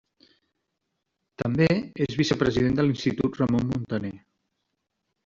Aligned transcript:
També 1.41 1.67
és 2.05 2.17
vicepresident 2.21 2.79
de 2.79 2.87
l'Institut 2.87 3.39
Ramon 3.43 3.69
Muntaner. 3.75 4.13